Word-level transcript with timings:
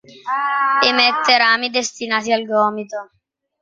Emette 0.87 1.37
rami 1.37 1.69
destinati 1.69 2.31
al 2.33 2.43
gomito. 2.43 3.11